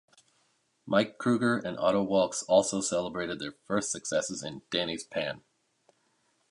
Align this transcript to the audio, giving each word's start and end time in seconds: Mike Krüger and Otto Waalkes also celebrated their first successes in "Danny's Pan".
Mike 0.87 1.19
Krüger 1.19 1.63
and 1.63 1.77
Otto 1.77 2.03
Waalkes 2.03 2.43
also 2.47 2.81
celebrated 2.81 3.37
their 3.37 3.51
first 3.67 3.91
successes 3.91 4.41
in 4.43 4.63
"Danny's 4.71 5.03
Pan". 5.03 5.43